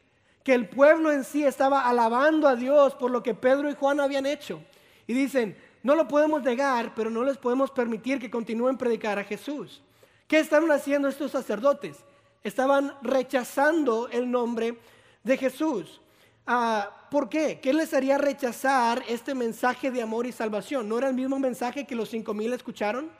[0.43, 4.01] que el pueblo en sí estaba alabando a Dios por lo que Pedro y Juan
[4.01, 4.63] habían hecho.
[5.07, 9.25] Y dicen, no lo podemos negar, pero no les podemos permitir que continúen predicar a
[9.25, 9.83] Jesús.
[10.27, 11.99] ¿Qué estaban haciendo estos sacerdotes?
[12.43, 14.79] Estaban rechazando el nombre
[15.23, 16.01] de Jesús.
[16.47, 17.61] Ah, ¿Por qué?
[17.61, 20.89] ¿Qué les haría rechazar este mensaje de amor y salvación?
[20.89, 23.11] ¿No era el mismo mensaje que los cinco mil escucharon?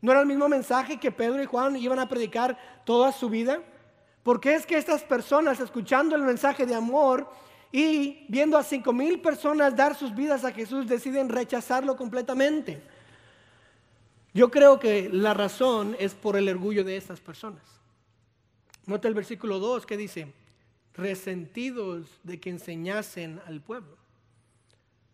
[0.00, 3.60] ¿No era el mismo mensaje que Pedro y Juan iban a predicar toda su vida?
[4.22, 7.30] ¿Por qué es que estas personas, escuchando el mensaje de amor
[7.72, 12.82] y viendo a cinco mil personas dar sus vidas a Jesús, deciden rechazarlo completamente?
[14.32, 17.62] Yo creo que la razón es por el orgullo de estas personas.
[18.86, 20.32] Nota el versículo 2 que dice,
[20.94, 23.99] resentidos de que enseñasen al pueblo.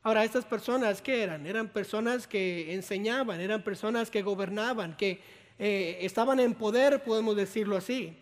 [0.06, 1.48] Ahora, estas personas, ¿qué eran?
[1.48, 5.20] Eran personas que enseñaban, eran personas que gobernaban, que
[5.58, 8.16] eh, estaban en poder, podemos decirlo así.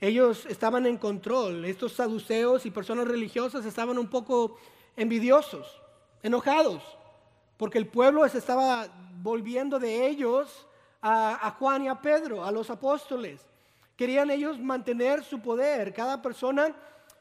[0.00, 1.66] Ellos estaban en control.
[1.66, 4.58] Estos saduceos y personas religiosas estaban un poco
[4.96, 5.78] envidiosos,
[6.22, 6.82] enojados,
[7.58, 8.88] porque el pueblo se estaba
[9.20, 10.66] volviendo de ellos
[11.02, 13.42] a, a Juan y a Pedro, a los apóstoles.
[13.94, 15.92] Querían ellos mantener su poder.
[15.92, 16.74] Cada persona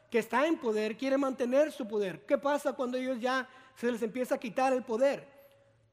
[0.09, 2.21] que está en poder quiere mantener su poder.
[2.21, 3.45] ¿Qué pasa cuando ellos ya
[3.75, 5.27] se les empieza a quitar el poder.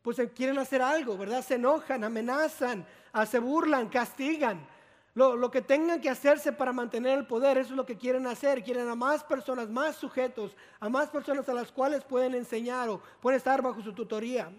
[0.02, 1.42] Pues quieren hacer algo, ¿verdad?
[1.42, 4.66] Se enojan, amenazan, ah, se burlan, castigan.
[5.14, 8.26] Lo, lo, que tengan que hacerse para mantener el poder, eso es lo que quieren
[8.26, 8.64] hacer.
[8.64, 13.00] Quieren a más personas, más sujetos, a más personas a las cuales pueden enseñar o
[13.20, 14.50] pueden estar bajo su tutoría.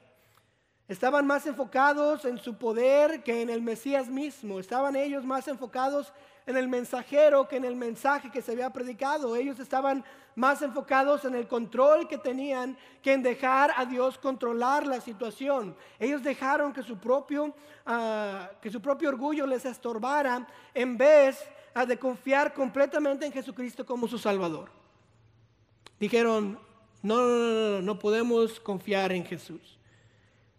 [0.88, 4.60] Estaban más enfocados en su poder que en el Mesías mismo.
[4.60, 6.12] Estaban ellos más enfocados
[6.46, 9.36] en el mensajero que en el mensaje que se había predicado.
[9.36, 10.04] Ellos estaban
[10.36, 15.76] más enfocados en el control que tenían que en dejar a Dios controlar la situación.
[16.00, 21.39] Ellos dejaron que su propio, ah, que su propio orgullo les estorbara en vez
[21.74, 24.69] ah, de confiar completamente en Jesucristo como su Salvador.
[25.98, 26.60] Dijeron,
[27.02, 29.80] no, no, no, no podemos confiar en Jesús.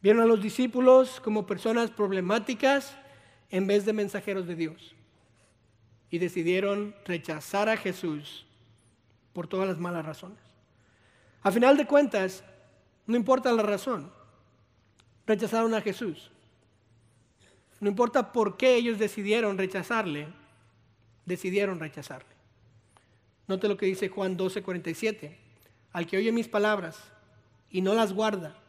[0.04, 2.94] Vieron a los discípulos como personas problemáticas
[3.48, 4.94] en vez de mensajeros de Dios.
[6.10, 8.44] Y decidieron rechazar a Jesús
[9.32, 10.36] por todas las malas razones.
[11.40, 12.44] A final de cuentas,
[13.06, 14.12] no importa la razón,
[15.26, 16.30] rechazaron a Jesús.
[17.80, 20.28] No importa por qué ellos decidieron rechazarle,
[21.24, 22.34] decidieron rechazarle.
[23.46, 25.38] Note lo que dice Juan 12:47.
[25.92, 27.10] Al que oye mis palabras
[27.70, 28.60] y no las guarda,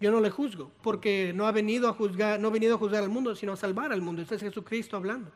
[0.00, 3.02] yo no le juzgo, porque no ha venido a juzgar, no ha venido a juzgar
[3.02, 4.22] al mundo, sino a salvar al mundo.
[4.22, 5.32] Este es Jesucristo hablando.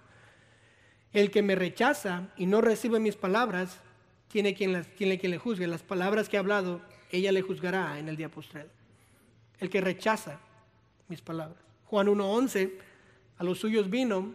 [1.13, 3.81] El que me rechaza y no recibe mis palabras,
[4.29, 5.67] tiene quien, las, tiene quien le juzgue.
[5.67, 8.71] Las palabras que he hablado, ella le juzgará en el día postrero.
[9.59, 10.41] El que rechaza
[11.09, 11.63] mis palabras.
[11.87, 12.73] Juan 1.11,
[13.39, 14.35] a los suyos vino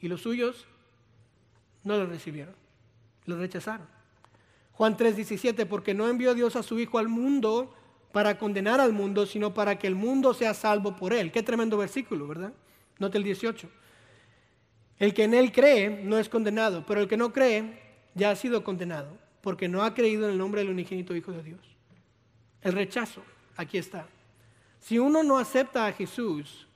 [0.00, 0.66] y los suyos
[1.84, 2.54] no lo recibieron,
[3.26, 3.86] lo rechazaron.
[4.72, 7.74] Juan 3.17, porque no envió Dios a su Hijo al mundo
[8.12, 11.30] para condenar al mundo, sino para que el mundo sea salvo por él.
[11.30, 12.52] Qué tremendo versículo, ¿verdad?
[12.98, 13.68] Note el 18.
[14.98, 17.80] El que en él cree no es condenado, pero el que no cree
[18.14, 21.42] ya ha sido condenado, porque no ha creído en el nombre del unigénito Hijo de
[21.42, 21.60] Dios.
[22.62, 23.22] El rechazo,
[23.56, 24.06] aquí está.
[24.80, 26.66] Si uno no acepta a Jesús,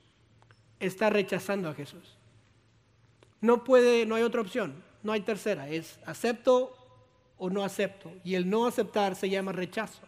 [0.79, 2.17] está rechazando a Jesús.
[3.41, 6.77] No puede, no hay otra opción, no hay tercera, es acepto
[7.37, 8.11] o no acepto.
[8.23, 10.01] Y el no aceptar se llama rechazo.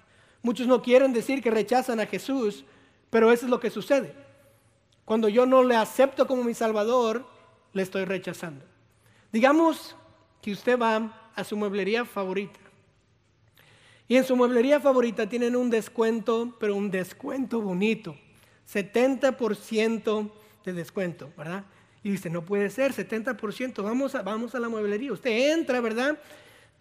[0.46, 2.66] Muchos no quieren decir que rechazan a Jesús,
[3.10, 4.14] pero eso es lo que sucede.
[5.04, 7.26] Cuando yo no le acepto como mi Salvador,
[7.74, 8.64] le estoy rechazando.
[9.32, 9.96] Digamos
[10.44, 12.60] que usted va a su mueblería favorita.
[14.08, 18.16] Y en su mueblería favorita tienen un descuento, pero un descuento bonito.
[18.72, 20.32] 70%
[20.64, 21.66] de descuento, ¿verdad?
[22.04, 25.12] Y dice, no puede ser, 70%, vamos a, vamos a la mueblería.
[25.12, 26.20] Usted entra, ¿verdad?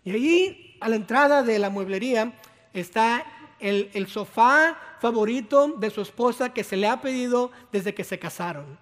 [0.04, 2.34] Y ahí, a la entrada de la mueblería,
[2.74, 3.24] está
[3.60, 8.78] el, sofá favorito de su esposa que se le ha pedido desde que se casaron.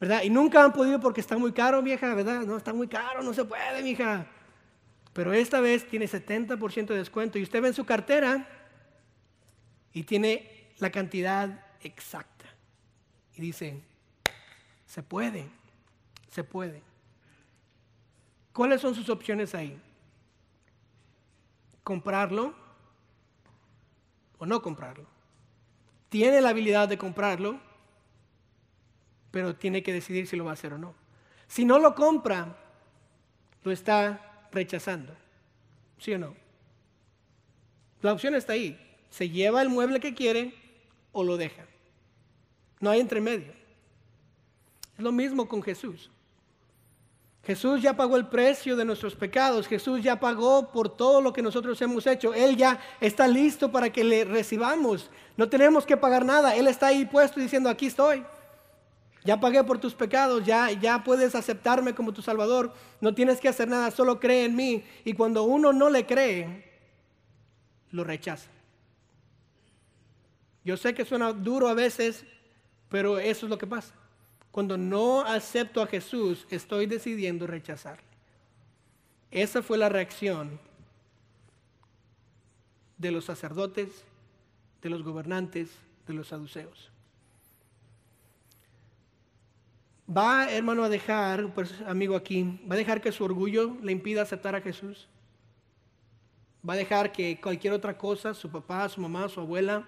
[0.00, 0.22] ¿Verdad?
[0.22, 2.42] Y nunca han podido porque está muy caro, vieja, ¿verdad?
[2.42, 4.26] No, está muy caro, no se puede, mija.
[5.12, 8.46] Pero esta vez tiene 70% de descuento y usted ve en su cartera
[9.92, 12.44] y tiene la cantidad exacta.
[13.34, 13.82] Y dice,
[14.86, 15.48] se puede,
[16.30, 16.82] se puede.
[18.52, 19.80] ¿Cuáles son sus opciones ahí?
[21.82, 22.67] Comprarlo
[24.38, 25.06] o no comprarlo.
[26.08, 27.60] Tiene la habilidad de comprarlo,
[29.30, 30.94] pero tiene que decidir si lo va a hacer o no.
[31.46, 32.56] Si no lo compra,
[33.62, 35.14] lo está rechazando.
[35.98, 36.34] ¿Sí o no?
[38.00, 38.78] La opción está ahí.
[39.10, 40.54] Se lleva el mueble que quiere
[41.12, 41.64] o lo deja.
[42.80, 43.52] No hay entre medio.
[44.96, 46.10] Es lo mismo con Jesús.
[47.44, 49.66] Jesús ya pagó el precio de nuestros pecados.
[49.66, 52.34] Jesús ya pagó por todo lo que nosotros hemos hecho.
[52.34, 55.10] Él ya está listo para que le recibamos.
[55.36, 56.54] No tenemos que pagar nada.
[56.54, 58.24] Él está ahí puesto diciendo, aquí estoy.
[59.24, 62.72] Ya pagué por tus pecados, ya, ya puedes aceptarme como tu Salvador.
[63.00, 64.84] No tienes que hacer nada, solo cree en mí.
[65.04, 66.64] Y cuando uno no le cree,
[67.90, 68.48] lo rechaza.
[70.64, 72.24] Yo sé que suena duro a veces,
[72.88, 73.94] pero eso es lo que pasa.
[74.50, 78.08] Cuando no acepto a Jesús, estoy decidiendo rechazarle.
[79.30, 80.58] Esa fue la reacción
[82.96, 84.04] de los sacerdotes,
[84.82, 85.70] de los gobernantes,
[86.06, 86.90] de los saduceos.
[90.10, 94.22] Va, hermano, a dejar, pues, amigo aquí, va a dejar que su orgullo le impida
[94.22, 95.06] aceptar a Jesús.
[96.66, 99.86] Va a dejar que cualquier otra cosa, su papá, su mamá, su abuela,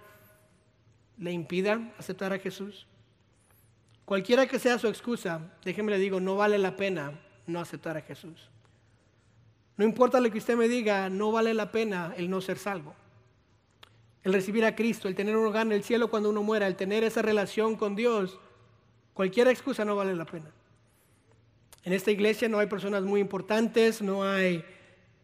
[1.16, 2.86] le impida aceptar a Jesús.
[4.10, 7.12] Cualquiera que sea su excusa, déjeme le digo, no vale la pena
[7.46, 8.50] no aceptar a Jesús.
[9.76, 12.92] No importa lo que usted me diga, no vale la pena el no ser salvo.
[14.24, 16.74] El recibir a Cristo, el tener un hogar en el cielo cuando uno muera, el
[16.74, 18.40] tener esa relación con Dios,
[19.14, 20.50] cualquier excusa no vale la pena.
[21.84, 24.64] En esta iglesia no hay personas muy importantes, no hay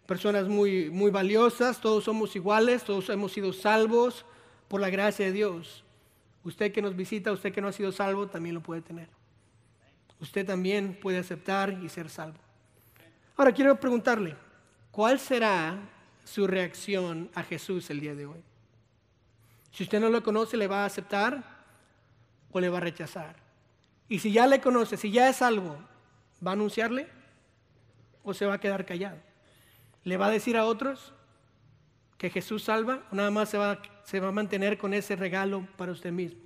[0.07, 4.25] personas muy, muy valiosas, todos somos iguales, todos hemos sido salvos
[4.69, 5.83] por la gracia de Dios.
[6.47, 9.09] Usted que nos visita, usted que no ha sido salvo, también lo puede tener.
[10.21, 12.39] Usted también puede aceptar y ser salvo.
[13.37, 14.37] Ahora quiero preguntarle,
[14.93, 15.77] ¿cuál será
[16.25, 18.41] su reacción a Jesús el día de hoy?
[19.73, 21.43] Si usted no lo conoce, ¿le va a aceptar
[22.53, 23.35] o le va a rechazar?
[24.09, 25.77] Y si ya le conoce, si ya es salvo,
[26.47, 27.09] ¿va a anunciarle
[28.23, 29.19] o se va a quedar callado?
[30.05, 31.13] ¿Le va a decir a otros
[32.19, 35.67] que Jesús salva o nada más se va, se va a mantener con ese regalo
[35.77, 36.41] para usted mismo.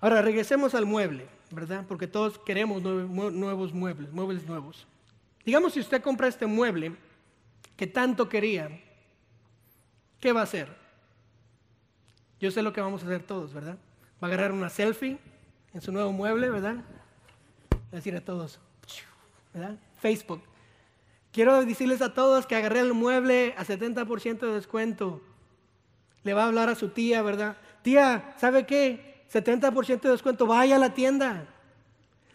[0.00, 1.86] Ahora regresemos al mueble, ¿verdad?
[1.88, 4.86] Porque todos queremos nuevos muebles, muebles nuevos.
[5.46, 6.94] Digamos si usted compra este mueble
[7.74, 8.68] que tanto quería,
[10.20, 10.68] ¿qué va a hacer?
[12.38, 13.78] Yo sé lo que vamos a hacer todos, ¿verdad?
[14.22, 15.18] Va a agarrar una selfie
[15.72, 16.84] en su nuevo mueble, ¿verdad?
[17.90, 18.60] Decir a todos,
[19.54, 19.78] ¿verdad?
[20.02, 20.42] Facebook.
[21.32, 25.22] Quiero decirles a todos que agarré el mueble a 70% de descuento.
[26.24, 27.56] Le va a hablar a su tía, ¿verdad?
[27.82, 29.24] Tía, ¿sabe qué?
[29.32, 31.46] 70% de descuento, vaya a la tienda.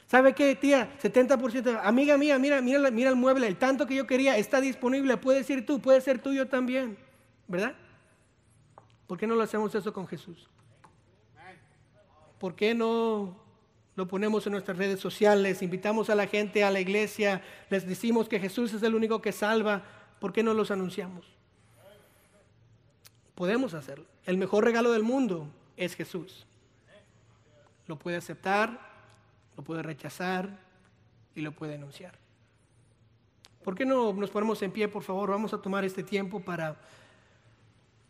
[0.07, 0.91] ¿Sabe qué, tía?
[1.01, 1.81] 70%.
[1.83, 5.47] Amiga mía, mira, mira, mira el mueble, el tanto que yo quería está disponible, puedes
[5.49, 6.97] ir tú, puede ser tuyo también,
[7.47, 7.75] ¿verdad?
[9.05, 10.49] ¿Por qué no lo hacemos eso con Jesús?
[12.39, 13.35] ¿Por qué no
[13.95, 15.61] lo ponemos en nuestras redes sociales?
[15.61, 19.31] Invitamos a la gente a la iglesia, les decimos que Jesús es el único que
[19.31, 19.83] salva.
[20.19, 21.38] ¿Por qué no los anunciamos?
[23.39, 24.03] Podemos hacerlo.
[24.25, 26.45] El mejor regalo del mundo es Jesús.
[27.87, 28.77] Lo puede aceptar,
[29.55, 30.59] lo puede rechazar
[31.35, 32.15] y lo puede denunciar.
[33.63, 35.29] ¿Por qué no nos ponemos en pie, por favor?
[35.29, 36.75] Vamos a tomar este tiempo para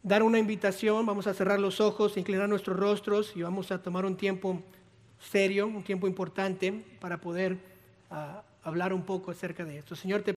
[0.02, 4.06] dar una invitación, vamos a cerrar los ojos, inclinar nuestros rostros y vamos a tomar
[4.06, 4.60] un tiempo
[5.20, 7.60] serio, un tiempo importante para poder
[8.10, 9.96] uh, hablar un poco acerca de esto.
[9.96, 10.28] Señor, te